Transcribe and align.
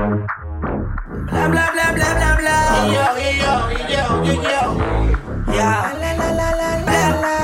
Bla 0.00 1.46
bla 1.48 1.70
bla 1.74 1.92
bla 1.92 2.14
bla 2.14 2.36
bla. 2.40 2.56
Yo, 2.86 3.04
yo, 3.20 3.52
yo, 3.86 4.24
yo, 4.24 4.32
yo. 4.32 5.52
Ya. 5.52 5.92
La 6.00 6.14
la 6.14 6.32
la 6.32 6.48
la 6.52 6.70
la 6.86 7.10
la. 7.20 7.36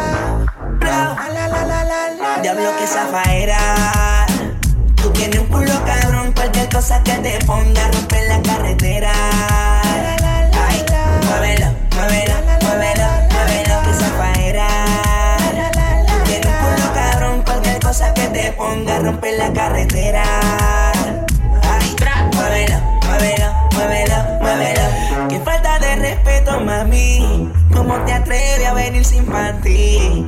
Bla. 0.78 1.16
La 1.34 1.48
la 1.48 1.64
la 1.64 1.84
la 1.84 2.10
la. 2.14 2.40
Diablo 2.40 2.70
que 2.78 2.86
zafaera. 2.86 3.58
Tú 4.94 5.10
tienes 5.10 5.38
un 5.38 5.48
culo 5.48 5.84
cabrón, 5.84 6.32
cualquier 6.32 6.70
cosa 6.70 7.02
que 7.02 7.12
te 7.18 7.44
ponga 7.44 7.90
romper 7.92 8.26
la 8.26 8.40
carretera. 8.40 9.12
Ay, 10.66 10.82
muévelo, 11.28 11.66
muévelo, 11.94 12.36
muévelo, 12.62 13.08
muévelo 13.32 13.82
que 13.84 13.92
zafaera. 13.92 14.68
Tú 16.08 16.24
tienes 16.24 16.46
un 16.46 16.56
culo 16.64 16.94
cabrón, 16.94 17.42
cualquier 17.42 17.80
cosa 17.80 18.14
que 18.14 18.28
te 18.28 18.52
ponga 18.52 18.98
romper 19.00 19.34
la 19.36 19.52
carretera. 19.52 20.75
¿Cómo 27.72 27.94
te 28.04 28.12
atreves 28.12 28.66
a 28.66 28.74
venir 28.74 29.04
sin 29.04 29.26
panty? 29.26 30.24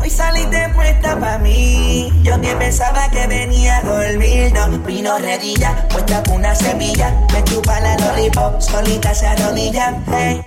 Hoy 0.00 0.10
saliste 0.10 0.68
puesta 0.74 1.18
pa' 1.18 1.38
mí. 1.38 2.12
Yo 2.22 2.40
que 2.40 2.54
pensaba 2.56 3.08
que 3.10 3.26
venía 3.28 3.78
a 3.78 3.82
dormir. 3.82 4.52
No, 4.52 4.68
vino 4.80 5.16
redilla, 5.18 5.86
puesta 5.88 6.22
con 6.24 6.36
una 6.36 6.54
semilla. 6.54 7.14
Me 7.32 7.42
chupa 7.44 7.78
la 7.80 7.96
lollipop, 7.98 8.60
solita 8.60 9.14
se 9.14 9.26
arrodilla. 9.26 10.02
Hey. 10.10 10.44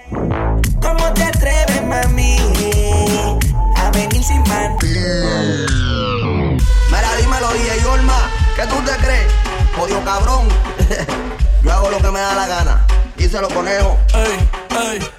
¿Cómo 0.81 1.13
te 1.13 1.23
atreves, 1.23 1.83
mami? 1.85 2.37
A 3.77 3.89
venir 3.91 4.23
sin 4.23 4.43
panty. 4.43 4.87
Mira, 6.91 7.15
dímelo, 7.17 7.53
DJ 7.53 7.85
Olma, 7.85 8.29
¿qué 8.55 8.63
tú 8.67 8.75
te 8.83 8.91
crees? 8.97 9.31
Jodido 9.75 10.03
cabrón. 10.03 10.49
Yo 11.63 11.71
hago 11.71 11.89
lo 11.89 11.97
que 11.97 12.11
me 12.11 12.19
da 12.19 12.35
la 12.35 12.47
gana. 12.47 12.85
Y 13.17 13.23
se 13.23 13.39
lo 13.39 13.47
conejo. 13.49 13.97
Ey, 14.13 14.99
ey. 14.99 15.18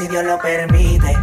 Si 0.00 0.08
Dios 0.08 0.24
lo 0.24 0.38
permite. 0.38 1.14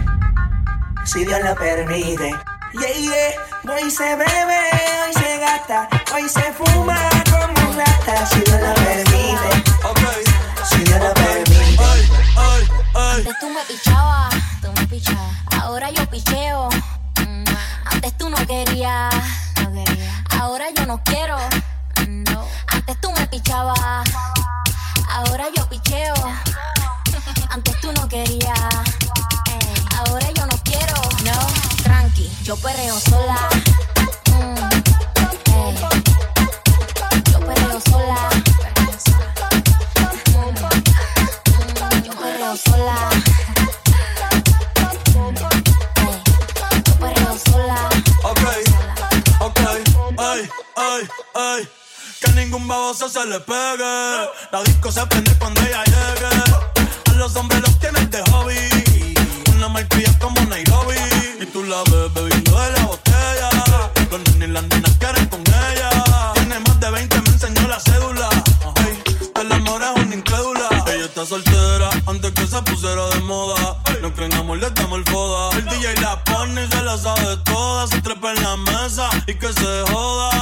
Si 1.03 1.25
Dios 1.25 1.41
lo 1.43 1.55
permite. 1.55 2.29
Yeah, 2.73 2.93
yeah. 2.93 3.73
Hoy 3.73 3.89
se 3.89 4.03
bebe, 4.03 4.59
hoy 5.03 5.13
se 5.13 5.37
gasta, 5.39 5.89
hoy 6.13 6.29
se 6.29 6.53
fuma 6.53 7.09
como 7.31 7.69
un 7.71 7.77
rata, 7.77 8.25
si 8.27 8.39
Dios 8.41 8.61
lo 8.61 8.73
permite. 8.75 9.73
Ok. 9.83 9.99
Si 10.69 10.77
Dios 10.83 10.99
lo 11.01 11.13
permite. 11.13 11.53
Ey, 11.55 12.09
ey, 12.37 12.67
ey. 12.93 13.15
Antes 13.15 13.39
tú 13.39 13.49
me 13.49 13.61
pichabas, 13.67 14.35
tú 14.61 14.71
me 14.73 14.85
pichabas. 14.87 15.35
Ahora 15.59 15.89
yo 15.89 16.07
picheo. 16.11 16.69
Mm, 17.25 17.45
Antes 17.85 18.17
tú 18.17 18.29
no 18.29 18.37
querías, 18.45 19.15
no 19.63 19.71
quería. 19.73 20.23
Ahora 20.39 20.65
yo 20.75 20.85
no 20.85 21.01
quiero. 21.03 21.37
No. 22.07 22.45
Antes 22.67 23.01
tú 23.01 23.11
me 23.11 23.25
pichabas. 23.25 24.07
Ahora 25.09 25.45
yo 25.55 25.66
Que 52.21 52.31
ningún 52.31 52.67
baboso 52.67 53.09
se 53.09 53.25
le 53.25 53.39
pegue. 53.41 54.29
La 54.51 54.63
disco 54.63 54.91
se 54.91 55.05
prende 55.07 55.37
cuando 55.37 55.61
ella 55.61 55.83
llegue. 55.83 57.11
A 57.11 57.13
los 57.13 57.35
hombres 57.35 57.61
los 57.61 57.77
tienen 57.79 58.09
de 58.09 58.21
hobby. 58.31 58.86
Una 59.67 59.85
como 60.19 60.39
Nairobi. 60.45 60.95
Y 61.41 61.45
tú 61.47 61.61
la 61.65 61.83
ves 61.83 62.13
bebiendo 62.13 62.57
de 62.57 62.71
la 62.71 62.85
botella. 62.85 63.49
Los 64.09 64.35
nenes 64.37 64.63
y 64.77 64.81
las 64.81 64.95
quieren 64.95 65.25
con 65.25 65.41
ella. 65.41 65.89
Tiene 66.35 66.59
más 66.61 66.79
de 66.79 66.89
20, 66.89 67.21
me 67.21 67.29
enseñó 67.29 67.67
la 67.67 67.77
cédula. 67.77 68.29
Ay, 68.75 69.03
el 69.41 69.51
amor 69.51 69.81
es 69.83 70.03
una 70.03 70.15
incrédula. 70.15 70.69
Ella 70.87 71.05
está 71.05 71.25
soltera 71.25 71.89
antes 72.05 72.31
que 72.31 72.47
se 72.47 72.61
pusiera 72.61 73.09
de 73.09 73.19
moda. 73.21 73.77
No 74.01 74.13
creen 74.13 74.33
amor, 74.35 74.57
le 74.57 74.69
damos 74.71 74.99
el 74.99 75.05
foda. 75.05 75.57
El 75.57 75.65
DJ 75.65 75.95
la 75.99 76.23
pone 76.23 76.63
y 76.63 76.67
se 76.71 76.81
la 76.81 76.97
sabe 76.97 77.35
toda. 77.43 77.87
Se 77.87 78.01
trepa 78.01 78.31
en 78.31 78.43
la 78.43 78.55
mesa 78.55 79.09
y 79.27 79.35
que 79.35 79.51
se 79.51 79.83
joda. 79.91 80.36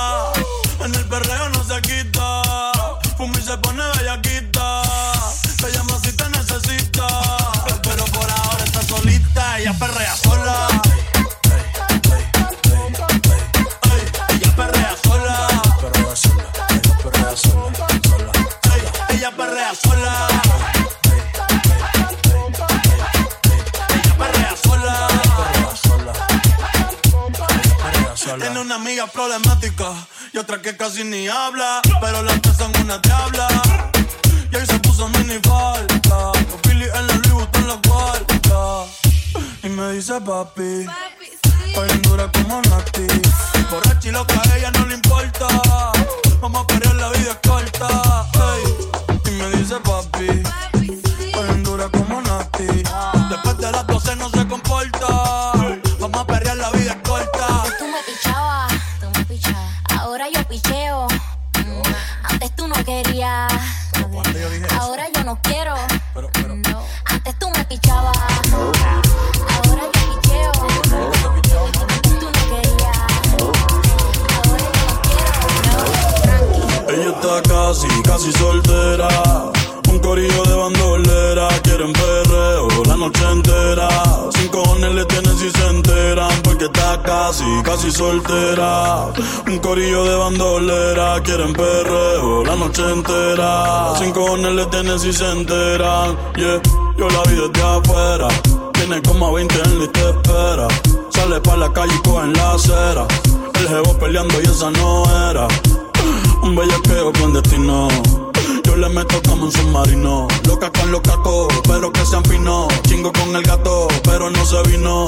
Casi 30.95 31.09
ni 31.09 31.27
habla, 31.27 31.81
pero 31.99 32.23
las 32.23 32.41
tres 32.41 32.55
son 32.57 32.71
una 32.81 32.97
diabla. 32.99 33.47
Y 34.51 34.55
ahí 34.55 34.65
se 34.65 34.79
puso 34.79 35.09
mini 35.09 35.39
falta, 35.43 36.31
con 36.49 36.61
Billy 36.63 36.85
en 36.85 37.07
la 37.07 37.13
Louis 37.15 37.33
Vuitton 37.33 37.67
la 37.67 37.79
guarda. 37.85 38.85
Y 39.63 39.69
me 39.69 39.91
dice 39.91 40.21
papi, 40.21 40.61
hoy 40.61 40.87
en 94.47 94.59
el 94.59 94.69
Tennessee 94.69 95.13
se 95.13 95.29
enteran. 95.31 96.17
Yeah, 96.35 96.61
yo 96.97 97.09
la 97.09 97.21
vi 97.23 97.35
desde 97.35 97.61
afuera. 97.63 98.27
Tiene 98.73 99.01
como 99.01 99.33
20 99.33 99.55
en 99.55 99.79
la 99.79 99.85
espera. 99.85 100.67
Sale 101.09 101.39
pa' 101.41 101.57
la 101.57 101.71
calle 101.73 101.93
y 101.95 102.07
coge 102.07 102.25
en 102.25 102.33
la 102.33 102.51
acera. 102.53 103.07
El 103.59 103.67
jevo 103.67 103.97
peleando 103.97 104.41
y 104.41 104.45
esa 104.45 104.69
no 104.71 105.03
era. 105.29 105.47
Un 106.43 106.55
bellaqueo 106.55 107.11
con 107.13 107.33
destino. 107.33 107.87
Yo 108.63 108.75
le 108.75 108.89
meto 108.89 109.21
como 109.27 109.45
un 109.45 109.51
submarino. 109.51 110.27
Loca 110.47 110.71
con 110.71 110.91
los 110.91 111.01
cacos, 111.01 111.47
pero 111.67 111.91
que 111.91 112.05
se 112.05 112.15
afinó. 112.15 112.67
Chingo 112.87 113.11
con 113.13 113.35
el 113.35 113.43
gato, 113.43 113.87
pero 114.03 114.29
no 114.29 114.45
se 114.45 114.61
vino. 114.63 115.07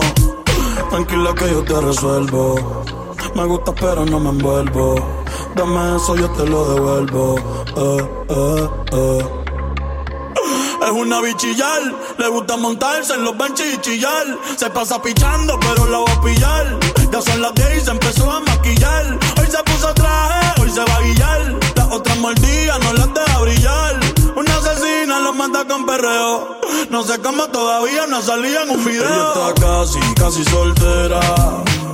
Tranquila 0.90 1.34
que 1.36 1.52
yo 1.52 1.64
te 1.64 1.80
resuelvo. 1.82 2.84
Me 3.36 3.46
gusta, 3.46 3.74
pero 3.74 4.06
no 4.06 4.20
me 4.20 4.30
envuelvo. 4.30 5.17
Yo 5.58 6.30
te 6.30 6.46
lo 6.46 6.74
devuelvo. 6.74 7.36
Eh, 7.76 8.10
eh, 8.30 8.70
eh. 8.94 9.26
Es 10.84 10.92
una 10.92 11.20
bichillar, 11.20 11.82
le 12.18 12.28
gusta 12.28 12.56
montarse 12.58 13.16
en 13.16 13.24
los 13.24 13.36
benches 13.36 13.74
y 13.74 13.78
chillar. 13.82 14.38
Se 14.56 14.70
pasa 14.70 15.02
pichando, 15.02 15.60
pero 15.60 15.88
la 15.88 15.98
va 15.98 16.12
a 16.12 16.22
pillar. 16.22 16.80
Ya 17.12 17.22
son 17.22 17.42
las 17.42 17.56
10 17.56 17.76
y 17.76 17.86
se 17.86 17.92
empezó 17.92 18.32
a 18.32 18.40
maquillar. 18.42 19.18
Hoy 19.40 19.48
se 19.48 19.64
puso 19.64 19.94
traje, 19.96 20.62
hoy 20.62 20.70
se 20.70 20.82
va 20.82 20.96
a 20.96 21.02
guillar. 21.02 21.56
Las 21.76 21.92
otras 21.92 22.18
mordidas 22.20 22.80
no 22.84 22.94
las 22.94 23.14
deja 23.14 23.40
brillar. 23.40 24.00
Una 24.36 24.58
asesina 24.58 25.20
los 25.22 25.36
manda 25.36 25.68
con 25.68 25.88
perreo. 25.88 26.62
No 26.92 27.04
sé 27.04 27.20
cómo 27.20 27.48
todavía 27.48 28.06
no 28.06 28.22
salía 28.22 28.62
en 28.62 28.70
un 28.70 28.86
video. 28.86 29.04
Ella 29.04 29.34
está 29.34 29.54
casi, 29.60 30.00
casi 30.14 30.44
soltera. 30.46 31.20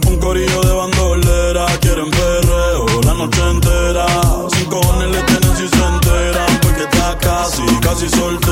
Un 0.08 0.18
corillo 0.20 0.62
de 0.62 0.74
bandolera, 0.74 1.66
quieren 1.80 2.12
perreo 2.12 2.83
no 3.24 3.30
te 3.30 3.50
enteras. 3.50 4.54
Sin 4.54 4.70
cojones 4.70 5.10
le 5.10 5.22
tienen 5.24 5.56
si 5.56 5.68
se 5.68 5.86
enteran. 5.86 6.60
Porque 6.62 6.84
está 6.84 7.18
casi, 7.20 7.64
casi 7.82 8.10
soltera. 8.10 8.43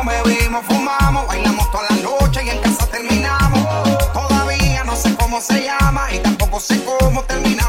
tomamos, 0.00 0.24
bebimos, 0.24 0.64
fumamos, 0.66 1.26
bailamos 1.26 1.70
toda 1.70 1.84
la 1.90 1.96
noche 1.96 2.42
y 2.44 2.50
en 2.50 2.58
casa 2.60 2.86
terminamos. 2.86 3.60
Todavía 4.12 4.84
no 4.84 4.96
sé 4.96 5.14
cómo 5.16 5.40
se 5.40 5.64
llama 5.64 6.12
y 6.12 6.18
tampoco 6.18 6.60
sé 6.60 6.82
cómo 6.84 7.22
terminamos. 7.24 7.59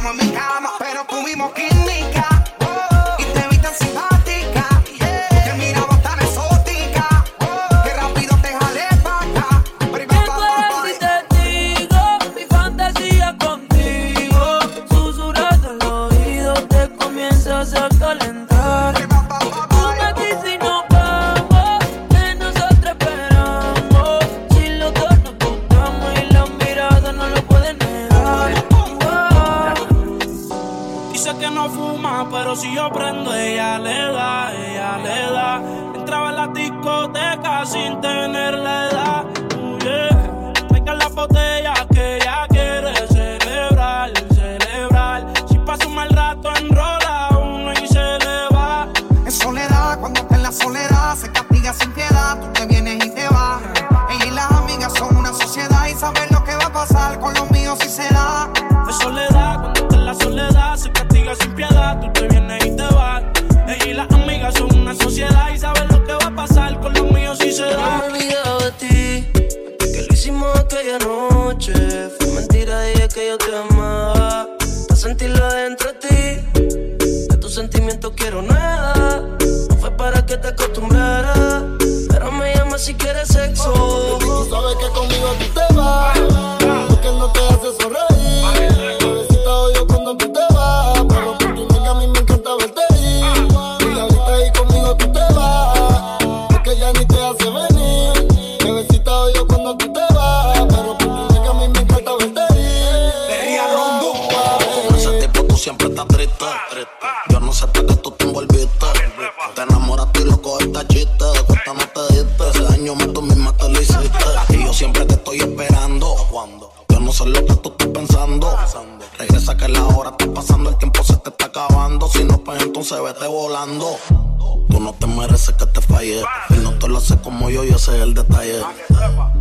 Tú 124.71 124.79
no 124.79 124.93
te 124.93 125.05
mereces 125.05 125.53
que 125.55 125.65
te 125.65 125.81
falle. 125.81 126.23
Y 126.49 126.53
no 126.63 126.71
te 126.79 126.87
lo 126.87 126.97
hace 126.97 127.17
como 127.17 127.49
yo, 127.49 127.63
y 127.65 127.69
ese 127.69 127.95
es 127.97 128.01
el 128.03 128.13
detalle. 128.13 128.61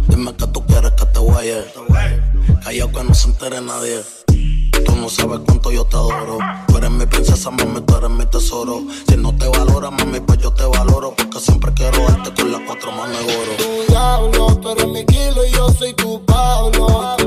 Dime 0.09 0.35
que 0.35 0.47
tú 0.49 0.67
quieres 0.67 0.91
que 0.93 1.07
te 1.07 1.19
guaye. 1.21 1.65
Callao 2.65 2.93
que 2.93 3.05
no 3.05 3.15
se 3.15 3.29
entere 3.29 3.61
nadie. 3.61 4.01
Tú 4.85 4.97
no 4.97 5.09
sabes 5.09 5.41
cuánto 5.47 5.71
yo 5.71 5.85
te 5.85 5.97
adoro. 5.97 6.39
Tú 6.67 6.79
eres 6.79 6.91
mi 6.91 7.07
princesa, 7.07 7.51
mami, 7.51 7.81
tú 7.83 7.97
eres 7.97 8.11
mi 8.11 8.27
tesoro. 8.27 8.83
Si 9.09 9.17
no 9.17 9.35
te 9.37 9.47
valora, 9.47 9.91
mami, 9.91 10.21
pues 10.21 10.39
yo 10.41 10.53
te 10.53 10.65
valoro. 10.65 11.15
Porque 11.17 11.39
siempre 11.39 11.73
quiero 11.75 12.03
darte 12.09 12.35
con 12.35 12.51
las 12.51 12.63
cuatro 12.67 12.91
manos 12.93 13.25
de 13.25 13.37
oro. 13.37 13.53
tu 13.57 13.93
diablo, 13.93 14.57
tú 14.57 14.71
eres 14.71 14.89
mi 14.89 15.07
kilo 15.07 15.45
y 15.47 15.53
yo 15.53 15.69
soy 15.71 15.95
tu 15.95 16.25
Pablo. 16.25 17.20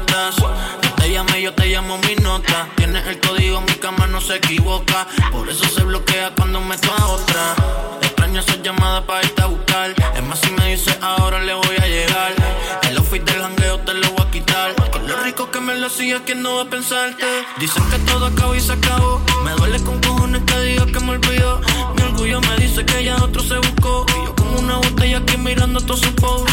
Notas. 0.00 0.36
Yo 0.82 0.92
te 0.94 1.12
llamé, 1.12 1.42
yo 1.42 1.52
te 1.52 1.66
llamo 1.66 1.98
mi 1.98 2.14
nota. 2.16 2.68
Tienes 2.76 3.06
el 3.06 3.20
código, 3.20 3.60
mi 3.60 3.74
cama 3.74 4.06
no 4.06 4.20
se 4.20 4.36
equivoca. 4.36 5.06
Por 5.32 5.48
eso 5.48 5.64
se 5.66 5.82
bloquea 5.82 6.32
cuando 6.36 6.60
meto 6.60 6.90
a 6.92 7.06
otra. 7.06 7.54
Extraño 8.02 8.40
esas 8.40 8.62
llamadas 8.62 9.04
para 9.04 9.22
irte 9.24 9.42
a 9.42 9.46
buscar. 9.46 9.94
Es 10.14 10.22
más, 10.24 10.40
si 10.40 10.50
me 10.52 10.70
dices 10.70 10.96
ahora 11.00 11.40
le 11.40 11.54
voy 11.54 11.76
a 11.76 11.86
llegar. 11.86 12.32
El 12.82 12.96
outfit 12.98 13.22
del 13.22 13.40
jangueo 13.40 13.78
te 13.80 13.94
lo 13.94 14.10
voy 14.10 14.26
a 14.26 14.30
quitar. 14.30 14.74
Con 14.90 15.06
lo 15.06 15.16
rico 15.22 15.50
que 15.50 15.60
me 15.60 15.76
lo 15.76 15.86
hacía, 15.86 16.22
¿quién 16.24 16.42
no 16.42 16.56
va 16.56 16.62
a 16.62 16.70
pensarte? 16.70 17.26
Dicen 17.58 17.82
que 17.90 17.98
todo 18.10 18.26
acabó 18.26 18.54
y 18.54 18.60
se 18.60 18.72
acabó. 18.72 19.20
Me 19.44 19.52
duele 19.52 19.80
con 19.82 20.00
cojones 20.00 20.42
que 20.42 20.60
diga 20.60 20.86
que 20.86 21.00
me 21.00 21.10
olvidó. 21.10 21.60
Mi 21.96 22.02
orgullo 22.02 22.40
me 22.40 22.56
dice 22.56 22.84
que 22.84 23.04
ya 23.04 23.16
otro 23.16 23.42
se 23.42 23.56
buscó. 23.56 24.06
Y 24.08 24.26
yo 24.26 24.34
como 24.34 24.58
una 24.60 24.76
botella 24.76 25.18
aquí 25.18 25.36
mirando 25.36 25.80
todo 25.80 25.96
su 25.96 26.14
post. 26.14 26.48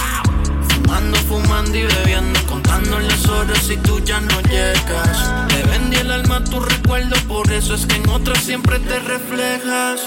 Fumando, 0.87 1.17
fumando 1.17 1.77
y 1.77 1.83
bebiendo, 1.83 2.39
contando 2.47 2.97
las 2.99 3.27
horas 3.27 3.69
y 3.69 3.75
tú 3.75 3.99
ya 4.05 4.21
no 4.21 4.39
llegas. 4.43 5.47
Te 5.49 5.61
vendí 5.63 5.97
el 5.97 6.09
alma 6.09 6.37
a 6.37 6.43
tu 6.45 6.61
recuerdo, 6.61 7.13
por 7.27 7.51
eso 7.51 7.73
es 7.73 7.85
que 7.85 7.97
en 7.97 8.07
otras 8.07 8.41
siempre 8.41 8.79
te 8.79 8.97
reflejas. 8.99 9.99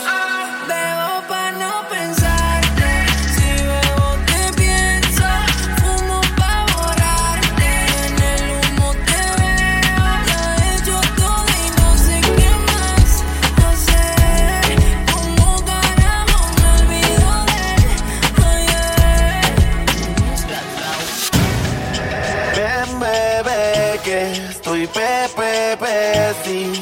Bebo 0.67 1.10
que 24.03 24.33
estoy 24.51 24.87
pepe, 24.87 25.77
pe, 25.79 26.35
sí, 26.45 26.73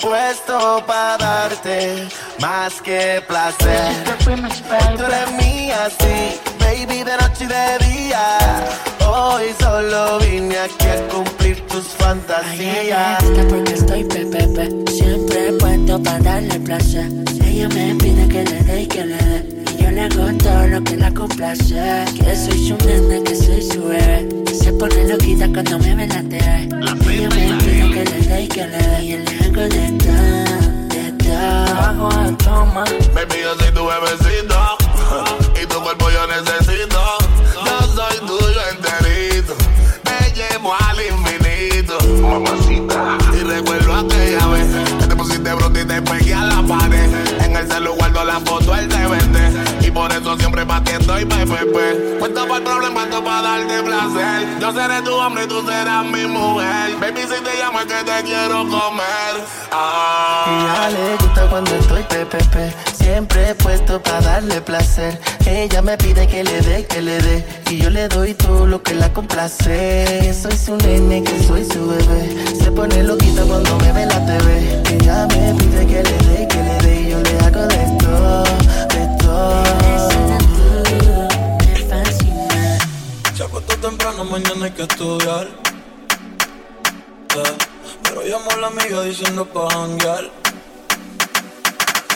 puesto 0.00 0.82
para 0.86 1.16
darte 1.18 2.08
más 2.40 2.80
que 2.82 3.22
placer. 3.26 3.92
Tú 4.24 4.30
eres 4.30 5.32
mía, 5.32 5.88
sí, 6.00 6.38
baby, 6.58 7.04
de 7.04 7.16
noche 7.16 7.44
y 7.44 7.46
de 7.46 7.86
día. 7.86 8.38
Hoy 9.06 9.54
solo 9.60 10.18
vine 10.18 10.58
aquí 10.58 10.86
a 10.86 11.08
cumplir 11.08 11.66
tus 11.66 11.84
fantasías. 11.98 13.22
Está 13.22 13.48
porque 13.48 13.72
estoy 13.72 14.04
pepepe, 14.04 14.90
siempre 14.90 15.52
puesto 15.60 16.02
para 16.02 16.18
darle 16.18 16.60
placer. 16.60 17.10
Ella 17.44 17.68
me 17.68 17.94
pide 17.94 18.28
que 18.28 18.44
le 18.44 18.62
dé 18.62 18.82
y 18.82 18.86
que 18.86 19.04
le 19.04 19.16
dé 19.16 19.55
negó 19.96 20.30
todo 20.36 20.66
lo 20.68 20.84
que 20.84 20.96
la 20.96 21.10
complace. 21.12 22.04
Que 22.14 22.36
soy 22.36 22.68
su 22.68 22.76
nena, 22.86 23.24
que 23.24 23.34
soy 23.34 23.62
su 23.62 23.82
bebé. 23.88 24.28
Se 24.52 24.72
pone 24.74 25.08
loquita 25.08 25.48
cuando 25.48 25.78
me 25.78 25.94
velatea. 25.94 26.62
Ella 26.62 27.28
me 27.30 27.54
pidió 27.64 27.90
que 27.90 28.04
le 28.04 28.20
dé 28.28 28.42
y 28.42 28.48
que 28.48 28.66
le 28.66 28.76
dé. 28.76 29.04
Y 29.04 29.12
el 29.14 29.26
hago 29.42 29.62
de 29.62 29.86
todo, 30.04 30.48
de 30.92 31.04
todo. 31.24 31.74
Bajo 31.74 32.08
a 32.08 32.36
toma. 32.44 32.84
Baby, 33.14 33.36
yo 33.42 33.54
soy 33.58 33.72
tu 33.72 33.86
bebecito. 33.86 34.58
y 35.62 35.66
tu 35.66 35.82
cuerpo 35.82 36.10
yo 36.10 36.26
necesito. 36.26 37.00
Yo 37.64 37.76
soy 37.96 38.18
tuyo 38.26 38.60
enterito. 38.72 39.54
Te 40.04 40.18
llevo 40.36 40.74
al 40.74 40.98
infinito. 41.00 41.96
Mamacita. 42.20 43.18
Y 43.32 43.44
recuerdo 43.44 43.94
aquella 43.94 44.46
vez 44.48 44.66
que 45.00 45.06
te 45.06 45.16
pusiste 45.16 45.54
bruto 45.54 45.80
y 45.80 45.84
te 45.86 46.02
pegué 46.02 46.34
a 46.34 46.44
la 46.44 46.62
pared. 46.62 47.10
En 47.42 47.56
el 47.56 47.66
celular 47.66 47.96
guardo 47.96 48.24
la 48.24 48.40
foto, 48.40 48.74
él 48.76 48.88
te 48.88 49.06
vende. 49.06 49.45
Y 49.86 49.90
por 49.92 50.10
eso 50.10 50.36
siempre 50.36 50.64
batiendo 50.64 51.20
y 51.20 51.24
PFP. 51.24 52.18
Cuento 52.18 52.42
para 52.48 52.56
el 52.56 52.62
problema, 52.64 53.04
esto 53.04 53.22
para 53.22 53.42
darte 53.42 53.82
placer. 53.84 54.58
Yo 54.60 54.72
seré 54.72 55.00
tu 55.02 55.14
hombre 55.14 55.44
y 55.44 55.46
tú 55.46 55.64
serás 55.64 56.04
mi 56.04 56.26
mujer. 56.26 56.96
Baby, 57.00 57.20
si 57.22 57.42
te 57.44 57.56
llamo 57.58 57.80
es 57.80 57.86
que 57.86 58.02
te 58.02 58.22
quiero 58.24 58.64
comer. 58.68 59.44
Ah. 59.70 60.44
Y 60.48 60.66
ya 60.66 60.90
le 60.90 61.16
gusta 61.18 61.48
cuando 61.48 61.74
estoy 61.76 62.02
PPP. 62.02 62.96
Siempre 62.96 63.50
he 63.50 63.54
puesto 63.54 64.02
para 64.02 64.20
darle 64.20 64.60
placer. 64.60 65.20
Ella 65.46 65.80
me 65.82 65.96
pide 65.96 66.26
que 66.26 66.42
le 66.42 66.60
dé, 66.62 66.84
que 66.86 67.00
le 67.00 67.22
dé. 67.22 67.46
Y 67.70 67.78
yo 67.78 67.88
le 67.90 68.08
doy 68.08 68.34
todo 68.34 68.66
lo 68.66 68.82
que 68.82 68.94
la 68.94 69.12
complace. 69.12 70.34
Soy 70.34 70.58
su 70.58 70.76
nene, 70.78 71.22
que 71.22 71.44
soy 71.44 71.64
su 71.64 71.86
bebé. 71.86 72.34
Se 72.58 72.72
pone 72.72 73.04
loquita 73.04 73.42
cuando 73.42 73.76
me 73.78 73.92
ve 73.92 74.06
la 74.06 74.26
TV. 74.26 74.82
Ella 74.96 75.28
me 75.28 75.54
pide 75.54 75.86
que 75.86 76.02
le 76.02 76.18
dé, 76.26 76.48
que 76.48 76.56
le 76.56 76.78
dé. 76.82 77.00
Y 77.02 77.10
yo 77.10 77.22
le 77.22 77.38
hago 77.38 77.66
de 77.68 77.82
esto. 77.84 78.44
Se 83.34 83.42
acostó 83.44 83.76
temprano, 83.78 84.24
mañana 84.24 84.66
hay 84.66 84.70
que 84.70 84.82
estudiar. 84.82 85.48
Eh, 87.36 87.56
pero 88.02 88.22
llamó 88.22 88.50
a 88.52 88.56
la 88.56 88.66
amiga 88.68 89.02
diciendo 89.02 89.44
pa' 89.44 89.68
janguear. 89.70 90.24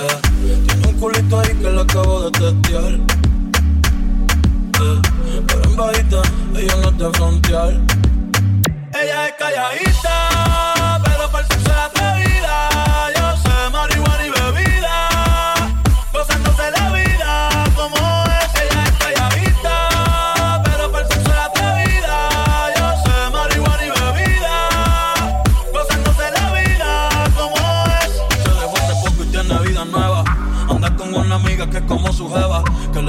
Eh, 0.00 0.18
tiene 0.66 0.88
un 0.88 0.94
culito 0.98 1.40
ahí 1.40 1.54
que 1.54 1.70
la 1.70 1.82
acabo 1.82 2.22
de 2.22 2.30
testear. 2.30 2.92
Eh, 4.80 5.00
pero 5.46 5.64
en 5.64 5.76
bajita, 5.76 6.22
ella 6.56 6.76
no 6.76 6.96
te 6.96 7.18
frontear. 7.18 7.72
Ella 8.94 9.28
es 9.28 9.34
calladita, 9.38 11.00
pero 11.04 11.30
para 11.30 11.46
su 11.46 11.70
atrevida. 11.70 12.79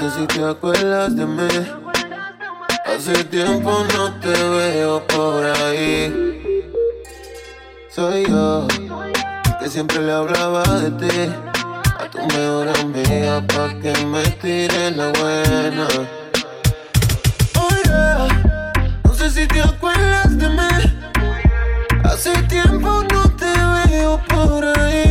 No 0.00 0.08
sé 0.08 0.20
si 0.20 0.26
te 0.28 0.42
acuerdas 0.42 1.14
de 1.14 1.26
mí. 1.26 1.48
Hace 2.86 3.22
tiempo 3.24 3.84
no 3.94 4.14
te 4.18 4.28
veo 4.28 5.06
por 5.06 5.44
ahí. 5.44 6.72
Soy 7.90 8.24
yo, 8.26 8.66
el 8.70 9.58
que 9.58 9.68
siempre 9.68 10.00
le 10.00 10.12
hablaba 10.12 10.62
de 10.80 10.90
ti. 10.92 11.32
A 11.98 12.08
tu 12.10 12.18
mejor 12.18 12.68
amiga, 12.80 13.46
pa' 13.46 13.74
que 13.82 13.92
me 14.06 14.22
tire 14.40 14.90
la 14.92 15.12
buena. 15.12 15.86
Oye, 17.68 18.32
no 19.04 19.14
sé 19.14 19.30
si 19.30 19.46
te 19.46 19.60
acuerdas 19.60 20.38
de 20.38 20.48
mí. 20.48 20.72
Hace 22.04 22.32
tiempo 22.44 23.04
no 23.12 23.30
te 23.36 23.52
veo 23.90 24.18
por 24.30 24.64
ahí. 24.78 25.09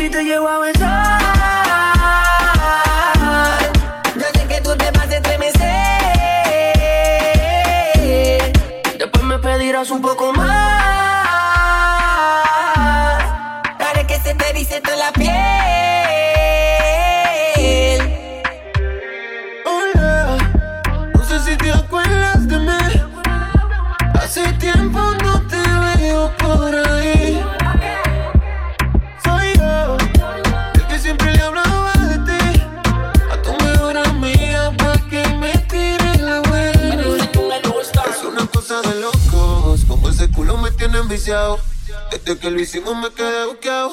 si 0.00 0.08
te 0.08 0.24
llevo 0.24 0.48
a 0.48 0.58
besar. 0.60 1.20
Yo 4.16 4.26
sé 4.32 4.46
que 4.48 4.60
tú 4.62 4.74
te 4.74 4.90
vas 4.92 5.10
a 5.10 5.16
estremecer. 5.16 5.60
Después 8.98 9.24
me 9.24 9.38
pedirás 9.38 9.90
un 9.90 10.00
poco 10.00 10.32
más. 10.32 10.39
viciado. 41.30 41.60
Desde 42.10 42.38
que 42.38 42.50
lo 42.50 42.60
hicimos 42.60 42.96
me 42.96 43.10
quedé 43.10 43.46
buqueado. 43.46 43.92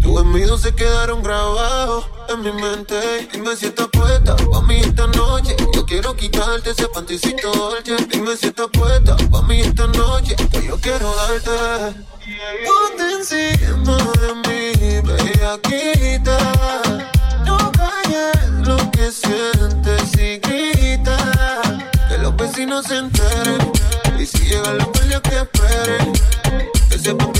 Tus 0.00 0.20
envidios 0.20 0.60
se 0.62 0.74
quedaron 0.74 1.22
grabados 1.22 2.06
en 2.28 2.40
mi 2.40 2.52
mente. 2.52 3.28
Dime 3.32 3.54
si 3.54 3.66
estás 3.66 3.88
puesta 3.88 4.34
pa' 4.34 4.62
mí 4.62 4.80
esta 4.80 5.06
noche. 5.06 5.54
Yo 5.72 5.86
quiero 5.86 6.16
quitarte 6.16 6.70
ese 6.70 6.88
panticito 6.88 7.52
dolce. 7.52 7.96
Dime 8.08 8.36
si 8.36 8.48
estás 8.48 8.68
puesta 8.72 9.16
pa' 9.30 9.42
mí 9.42 9.60
esta 9.60 9.86
noche. 9.86 10.34
Que 10.50 10.66
yo 10.66 10.76
quiero 10.80 11.14
darte. 11.14 12.04
Ponte 12.66 13.12
encima 13.18 13.96
de 14.22 14.34
mí, 14.46 15.00
bellaquita. 15.06 16.38
No 17.44 17.58
calles 17.72 18.66
lo 18.66 18.76
que 18.90 19.12
sientes 19.12 20.14
y 20.18 20.38
grita. 20.38 21.16
Que 22.08 22.18
los 22.18 22.34
vecinos 22.36 22.86
se 22.86 22.96
enteren. 22.96 23.72
Y 24.18 24.26
si 24.26 24.38
llegan 24.46 24.78
los 24.78 24.86
guardias 24.88 25.20
que 25.22 25.36
esperen 25.36 26.30
Cause 27.02 27.16
them 27.16 27.39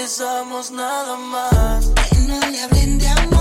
regresamos 0.00 0.70
nada 0.70 1.14
más. 1.14 1.90
No 2.26 2.40
amor. 3.06 3.39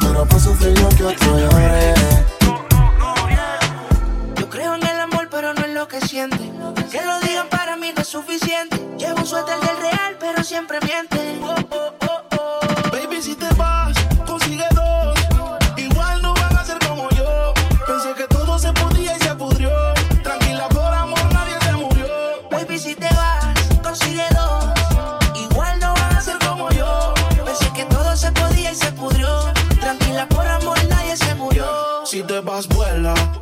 pero 0.00 0.26
pa' 0.26 0.38
sufrir 0.38 0.74
yo 0.74 0.88
que 0.90 1.04
otro 1.04 1.38
llore. 1.38 1.94
Yo 4.36 4.48
creo 4.50 4.74
en 4.74 4.82
el 4.86 5.00
amor, 5.00 5.28
pero 5.30 5.54
no 5.54 5.64
en 5.64 5.74
lo 5.74 5.88
que 5.88 6.00
siente. 6.00 6.52
Que 6.90 7.02
lo 7.02 7.18
digan 7.20 7.48
para 7.48 7.76
mí 7.76 7.92
no 7.94 8.02
es 8.02 8.08
suficiente. 8.08 8.76
Llevo 8.98 9.20
un 9.20 9.26
suéter 9.26 9.58
del 9.60 9.76
real, 9.78 10.16
pero 10.18 10.44
siempre 10.44 10.78
miente. 10.80 11.09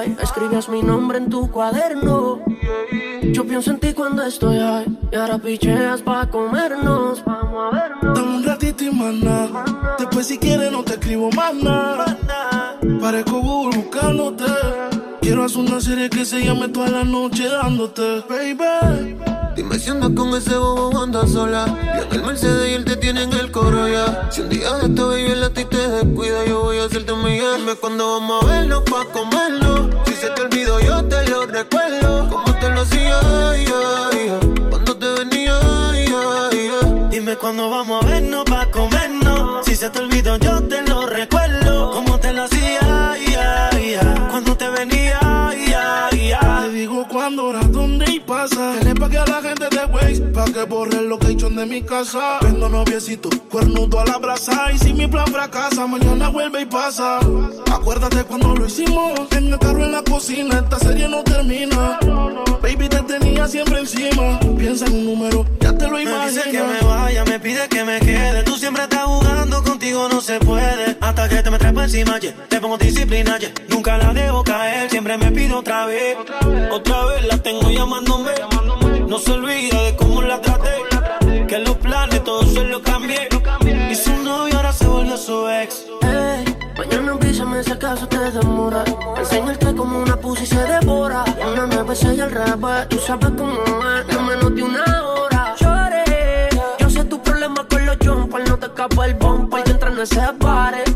high. 0.00 0.16
Escribías 0.22 0.68
mi 0.68 0.82
nombre 0.82 1.18
en 1.18 1.30
tu 1.30 1.50
cuaderno. 1.50 2.40
Yo 3.22 3.44
pienso 3.46 3.70
en 3.70 3.80
ti 3.80 3.92
cuando 3.92 4.22
estoy 4.22 4.58
high. 4.58 4.86
Y 5.12 5.16
ahora 5.16 5.38
picheas 5.38 6.02
pa' 6.02 6.26
comernos. 6.26 7.24
Vamos 7.24 7.72
a 7.72 7.76
vernos. 7.76 8.18
Dame 8.18 8.36
un 8.36 8.44
ratito 8.44 8.84
y 8.84 8.90
maná. 8.90 9.48
Después, 9.98 10.26
si 10.26 10.38
quieres, 10.38 10.70
no 10.72 10.82
te 10.82 10.94
escribo 10.94 11.30
más 11.32 11.54
nada. 11.54 12.18
Parezco 13.00 13.40
Google. 13.40 13.70
Quiero 15.20 15.44
hacer 15.44 15.60
una 15.60 15.80
serie 15.80 16.10
que 16.10 16.24
se 16.24 16.44
llame 16.44 16.68
toda 16.68 16.88
la 16.88 17.04
noche 17.04 17.48
dándote, 17.48 18.24
baby. 18.28 19.39
Dime 19.56 19.78
si 19.78 19.90
andas 19.90 20.10
con 20.16 20.34
ese 20.34 20.56
bobo 20.56 21.02
andas 21.02 21.30
sola. 21.30 21.66
Yo 21.66 22.02
en 22.04 22.12
el 22.12 22.22
Mercedes 22.22 22.70
y 22.70 22.74
él 22.74 22.84
te 22.84 22.96
tiene 22.96 23.24
en 23.24 23.32
el 23.32 23.50
coro 23.50 23.88
ya. 23.88 24.28
Si 24.30 24.40
un 24.40 24.48
día 24.48 24.72
de 24.74 24.86
esto 24.86 25.08
baby 25.08 25.32
el 25.32 25.42
a 25.42 25.50
ti 25.50 25.64
te 25.64 25.88
descuida, 25.88 26.44
yo 26.46 26.62
voy 26.62 26.78
a 26.78 26.84
hacerte 26.84 27.12
un 27.12 27.24
millón. 27.24 27.60
Cuando 27.80 28.18
vamos 28.18 28.44
a 28.44 28.46
vernos 28.46 28.82
pa' 28.84 29.04
comerlo. 29.12 29.90
Si 30.06 30.14
se 30.14 30.28
te 30.30 30.42
olvidó, 30.42 30.80
yo 30.80 31.04
te 31.04 31.28
lo 31.28 31.46
recuerdo. 31.46 32.28
Como 32.30 32.54
te 32.58 32.70
lo 32.70 32.80
hacía, 32.82 33.20
ya, 33.66 34.10
ya. 34.26 34.40
Cuando 34.70 34.96
te 34.96 35.06
venía, 35.18 35.58
ya. 36.06 37.08
Dime 37.10 37.36
cuándo 37.36 37.70
vamos 37.70 38.04
a 38.04 38.06
vernos 38.06 38.44
pa' 38.44 38.70
comernos. 38.70 39.66
Si 39.66 39.74
se 39.76 39.90
te 39.90 39.98
olvidó, 39.98 40.36
yo 40.36 40.62
te 40.62 40.82
lo 40.82 40.89
pasa. 48.50 48.78
Que 48.78 48.84
le 48.84 48.94
pague 48.94 49.18
a 49.18 49.26
la 49.26 49.42
gente 49.42 49.68
de 49.68 49.84
Waze 49.86 50.20
pa' 50.32 50.44
que 50.44 50.62
borre 50.64 50.98
el 50.98 51.08
location 51.08 51.56
de 51.56 51.66
mi 51.66 51.82
casa. 51.82 52.38
Vendo 52.42 52.68
noviecito, 52.68 53.28
cuernudo 53.50 54.00
a 54.00 54.04
la 54.04 54.18
brasa. 54.18 54.72
Y 54.72 54.78
si 54.78 54.92
mi 54.92 55.06
plan 55.06 55.26
fracasa, 55.26 55.86
mañana 55.86 56.28
vuelve 56.28 56.62
y 56.62 56.66
pasa. 56.66 57.18
Acuérdate 57.72 58.24
cuando 58.24 58.54
lo 58.54 58.66
hicimos. 58.66 59.12
En 59.32 59.52
el 59.52 59.58
carro 59.58 59.84
en 59.84 59.92
la 59.92 60.02
cocina, 60.02 60.58
esta 60.58 60.78
serie 60.78 61.08
no 61.08 61.22
termina. 61.22 61.98
Baby, 62.62 62.88
te 62.88 63.02
tenía 63.02 63.48
siempre 63.48 63.80
encima. 63.80 64.38
Piensa 64.58 64.86
en 64.86 64.94
un 64.94 65.04
número, 65.06 65.46
ya 65.60 65.76
te 65.76 65.84
lo 65.86 65.92
Me 65.92 66.02
imaginas. 66.02 66.34
dice 66.34 66.50
que 66.50 66.62
me 66.62 66.80
vaya, 66.86 67.24
me 67.24 67.40
pide 67.40 67.68
que 67.68 67.84
me 67.84 68.00
quede. 68.00 68.42
Tú 68.42 68.56
siempre 68.56 68.82
estás 68.84 69.04
jugando, 69.04 69.62
contigo 69.62 70.08
no 70.10 70.20
se 70.20 70.38
puede. 70.40 70.79
Hasta 71.20 71.36
que 71.36 71.42
te 71.42 71.50
me 71.50 71.58
trepo 71.58 71.82
encima, 71.82 72.18
yeah. 72.18 72.32
te 72.48 72.58
pongo 72.62 72.78
disciplina, 72.78 73.36
yeah. 73.38 73.50
Nunca 73.68 73.98
la 73.98 74.14
dejo 74.14 74.42
caer, 74.42 74.88
siempre 74.88 75.18
me 75.18 75.30
pido 75.30 75.58
otra 75.58 75.84
vez. 75.84 76.16
Otra 76.72 77.04
vez 77.04 77.26
la 77.26 77.36
tengo 77.36 77.70
llamándome. 77.70 78.30
No 79.06 79.18
se 79.18 79.32
olvida 79.32 79.82
de 79.82 79.96
cómo 79.96 80.22
la 80.22 80.40
traté. 80.40 81.46
Que 81.46 81.58
los 81.58 81.76
planes 81.76 82.24
todos 82.24 82.50
se 82.54 82.64
los 82.64 82.80
cambié. 82.80 83.28
Y 83.90 83.94
su 83.94 84.16
novio 84.22 84.56
ahora 84.56 84.72
se 84.72 84.86
volvió 84.86 85.18
su 85.18 85.46
ex. 85.50 85.84
Ey, 86.00 86.56
mañana 86.78 87.12
avísame 87.12 87.64
si 87.64 87.72
acaso 87.72 88.08
te 88.08 88.18
demora. 88.18 88.82
Enseñarte 89.18 89.74
como 89.74 89.98
una 89.98 90.16
pussy 90.16 90.46
se 90.46 90.56
devora. 90.56 91.22
Una 91.52 91.66
nueve 91.66 91.94
y 92.02 92.20
al 92.20 92.30
revés, 92.30 92.88
tú 92.88 92.98
sabes 92.98 93.30
cómo 93.36 93.52
es. 93.52 94.16
En 94.16 94.24
menos 94.24 94.54
de 94.54 94.62
una 94.62 95.02
hora. 95.06 95.54
Lloré. 95.60 96.48
Yo 96.78 96.88
sé 96.88 97.04
tu 97.04 97.20
problema 97.22 97.66
con 97.68 97.84
los 97.84 97.98
jumpers. 98.02 98.48
No 98.48 98.56
te 98.58 98.66
escapa 98.66 99.04
el 99.04 99.14
bumper. 99.16 99.64
Que 99.64 99.70
entra 99.72 99.90
en 99.90 99.98
ese 99.98 100.22
pare. 100.38 100.89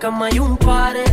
Cama 0.00 0.26
hay 0.26 0.38
un 0.38 0.56
pare. 0.56 1.04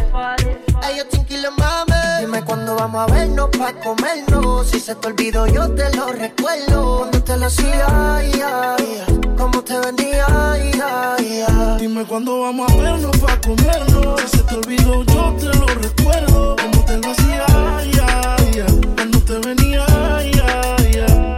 Ellos 0.89 1.09
tranquilos, 1.09 1.51
mami. 1.57 1.91
Dime 2.21 2.41
cuándo 2.43 2.75
vamos 2.75 3.01
a 3.01 3.13
vernos 3.13 3.49
pa' 3.57 3.73
comernos. 3.73 4.67
Si 4.69 4.79
se 4.79 4.95
te 4.95 5.07
olvidó, 5.07 5.45
yo 5.45 5.69
te 5.75 5.93
lo 5.95 6.07
recuerdo. 6.07 6.99
Cuando 6.99 7.23
te 7.23 7.37
lo 7.37 7.45
hacía, 7.47 7.85
ay, 7.89 8.31
ay, 8.43 9.03
ay. 9.05 9.21
Cómo 9.37 9.61
te 9.61 9.77
venía, 9.79 10.25
ay, 10.29 10.71
ay, 10.81 11.43
ay. 11.47 11.77
Dime 11.79 12.05
cuándo 12.05 12.41
vamos 12.41 12.71
a 12.71 12.75
vernos 12.77 13.17
pa' 13.17 13.39
comernos. 13.41 14.21
Si 14.21 14.37
se 14.37 14.43
te 14.43 14.55
olvidó, 14.55 15.03
yo 15.03 15.35
te 15.37 15.45
lo 15.57 15.65
recuerdo. 15.67 16.55
Como 16.55 16.85
te 16.85 16.97
lo 16.97 17.11
hacía, 17.11 17.45
ay, 17.75 17.91
ay, 18.07 18.63
ay. 18.67 18.81
Cuando 18.95 19.19
te 19.19 19.37
venía, 19.39 19.85
ay, 20.15 20.31
ay, 20.45 21.05
ay. 21.07 21.35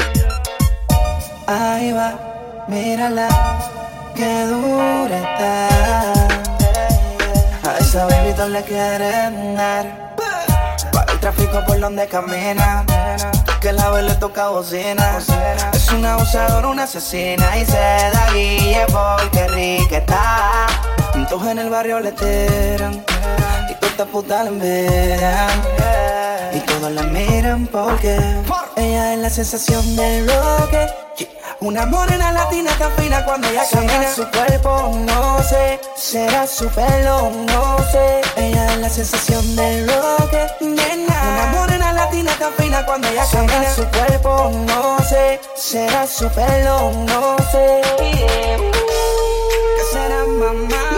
Ahí 1.47 1.91
va, 1.93 2.65
mírala, 2.67 3.27
que 4.15 4.45
dura 4.45 5.17
está. 5.17 6.18
Bebita 8.39 8.47
le 8.47 8.63
quieren 8.63 9.56
dar. 9.56 10.15
Para 10.93 11.12
el 11.12 11.19
tráfico 11.19 11.62
por 11.67 11.80
donde 11.80 12.08
camina. 12.08 12.86
Que 13.60 13.73
la 13.73 13.89
vez 13.89 14.06
le 14.06 14.15
toca 14.15 14.47
bocina. 14.47 15.17
Es 15.73 15.91
una 15.91 16.13
abusadora, 16.13 16.69
una 16.69 16.84
asesina. 16.84 17.58
Y 17.58 17.65
se 17.65 17.73
da 17.73 18.32
guille 18.34 18.86
porque 18.88 19.47
rica 19.49 19.97
está. 19.97 20.67
Todos 21.30 21.47
en 21.47 21.60
el 21.60 21.69
barrio 21.69 21.99
le 21.99 22.13
tiran. 22.13 23.04
Y 23.69 23.73
todas 23.75 23.91
estas 23.91 24.08
putas 24.08 24.45
la 24.45 24.49
envidian. 24.49 25.62
Y 26.54 26.60
todos 26.62 26.91
la 26.91 27.04
miran 27.04 27.67
porque 27.67 28.17
ella 28.78 29.13
es 29.13 29.19
la 29.19 29.30
sensación 29.30 29.95
del 29.97 30.23
bloque. 30.23 30.88
Una 31.62 31.86
morena 31.86 32.32
latina 32.32 32.72
tan 32.80 32.89
fina 32.93 33.26
cuando 33.26 33.50
ella 33.50 33.63
camina 33.69 34.10
su 34.15 34.26
cuerpo, 34.30 34.91
no 35.06 35.43
sé, 35.43 35.82
será 35.93 36.48
su 36.48 36.69
pelo, 36.69 37.30
no 37.32 37.78
sé. 37.91 38.22
Ella 38.38 38.74
es 38.74 38.78
la 38.78 38.89
sensación 38.89 39.58
del 39.58 39.84
bloque, 39.84 40.48
nena. 40.62 41.22
Una 41.34 41.45
morena 41.48 41.91
latina 41.91 42.32
tan 42.39 42.54
fina 42.54 42.86
cuando 42.86 43.10
ella 43.10 43.26
camina 43.30 43.76
su 43.76 43.84
cuerpo, 43.88 44.52
no 44.67 45.00
sé, 45.04 45.41
será 45.58 46.08
su 46.08 46.30
pelo, 46.30 46.91
no 46.93 47.36
sé. 47.52 47.82
¿Qué 47.98 49.84
será 49.91 50.24
mamá? 50.26 50.89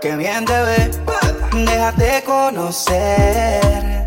Que 0.00 0.14
bien 0.14 0.44
te 0.44 0.52
ve. 0.52 0.87
Déjate 1.88 2.22
conocer. 2.24 4.04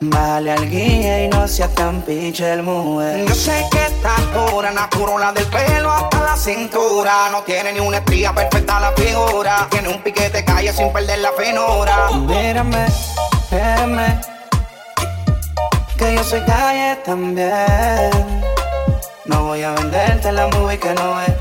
Vale 0.00 0.52
al 0.52 0.70
guía 0.70 1.24
y 1.24 1.28
no 1.28 1.48
seas 1.48 1.74
tan 1.74 2.00
pinche 2.02 2.52
el 2.52 2.62
mujer. 2.62 3.26
Yo 3.26 3.34
sé 3.34 3.66
que 3.72 3.86
estás 3.86 4.20
pura, 4.20 4.70
natural 4.70 5.34
del 5.34 5.46
pelo 5.46 5.90
hasta 5.90 6.20
la 6.20 6.36
cintura. 6.36 7.28
No 7.32 7.42
tiene 7.42 7.72
ni 7.72 7.80
una 7.80 7.98
estría 7.98 8.32
perfecta 8.32 8.78
la 8.78 8.92
figura. 8.92 9.66
Tiene 9.68 9.88
un 9.88 10.00
piquete 10.00 10.44
calle 10.44 10.72
sin 10.72 10.92
perder 10.92 11.18
la 11.18 11.32
finura. 11.32 12.08
Mírame, 12.12 12.86
espérame. 12.86 14.20
Que 15.96 16.14
yo 16.14 16.22
soy 16.22 16.40
calle 16.42 17.00
también. 17.04 18.44
No 19.24 19.42
voy 19.42 19.64
a 19.64 19.72
venderte 19.72 20.30
la 20.30 20.46
movie 20.46 20.78
que 20.78 20.94
no 20.94 21.20
es. 21.20 21.32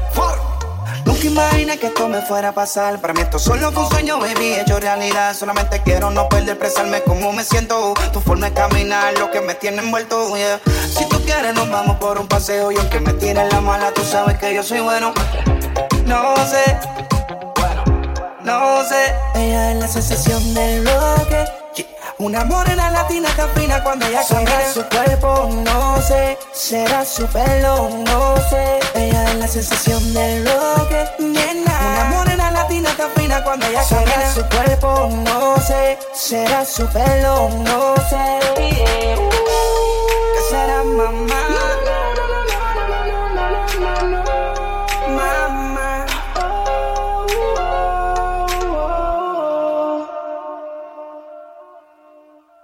Nunca 1.28 1.50
imaginé 1.50 1.78
que 1.78 1.88
esto 1.88 2.08
me 2.08 2.22
fuera 2.22 2.50
a 2.50 2.52
pasar. 2.54 3.00
Para 3.00 3.14
mí 3.14 3.20
esto 3.20 3.38
solo 3.38 3.72
fue 3.74 3.84
un 3.84 3.90
sueño, 3.90 4.18
baby, 4.18 4.54
hecho 4.54 4.80
realidad. 4.80 5.36
Solamente 5.36 5.82
quiero 5.84 6.10
no 6.10 6.30
perder, 6.30 6.52
expresarme 6.52 7.02
como 7.02 7.34
me 7.34 7.44
siento. 7.44 7.94
Tu 8.14 8.22
forma 8.22 8.50
de 8.50 8.54
caminar, 8.54 9.18
lo 9.20 9.30
que 9.30 9.42
me 9.42 9.54
tiene 9.54 9.80
envuelto. 9.80 10.34
Si 10.90 11.06
tú 11.10 11.22
quieres, 11.26 11.54
nos 11.54 11.70
vamos 11.70 11.98
por 11.98 12.18
un 12.18 12.28
paseo. 12.28 12.72
Y 12.72 12.78
aunque 12.78 13.02
me 13.02 13.12
tires 13.14 13.52
la 13.52 13.60
mala, 13.60 13.92
tú 13.94 14.04
sabes 14.04 14.38
que 14.38 14.54
yo 14.54 14.64
soy 14.64 14.80
bueno. 14.80 15.14
No 16.06 16.34
sé, 16.48 16.78
no 18.44 18.84
sé. 18.86 19.14
Ella 19.36 19.72
es 19.72 19.78
la 19.80 19.88
sensación 19.90 20.54
del 20.54 20.82
bloque. 20.82 21.67
Una 22.20 22.44
morena 22.46 22.90
latina 22.90 23.30
tan 23.36 23.48
fina 23.52 23.84
cuando 23.84 24.08
ella 24.08 24.24
camina 24.28 24.74
su 24.74 24.84
cuerpo, 24.86 25.50
no 25.64 26.02
sé, 26.02 26.36
será 26.52 27.06
su 27.06 27.28
pelo, 27.28 27.90
no 28.08 28.36
sé. 28.50 28.80
Ella 28.96 29.26
es 29.30 29.36
la 29.36 29.48
sensación 29.48 30.14
del 30.16 30.42
bloque, 30.42 31.06
nena. 31.20 31.80
Una 31.80 32.04
morena 32.06 32.50
latina 32.50 32.90
tan 32.98 33.12
fina 33.12 33.44
cuando 33.44 33.68
ella 33.68 33.84
camina 33.88 34.34
su 34.34 34.44
cuerpo, 34.46 35.10
no 35.12 35.58
sé, 35.62 36.00
será 36.12 36.66
su 36.66 36.88
pelo, 36.88 37.50
no 37.50 37.94
sé. 38.10 38.40
¿Qué 38.56 39.16
será 40.50 40.84
mamá? 40.84 41.77